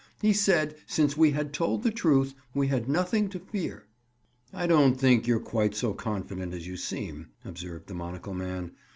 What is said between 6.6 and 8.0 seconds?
you seem," observed the